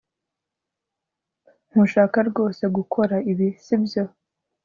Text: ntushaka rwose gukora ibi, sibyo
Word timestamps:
ntushaka 1.69 2.17
rwose 2.29 2.63
gukora 2.75 3.15
ibi, 3.31 3.47
sibyo 3.63 4.03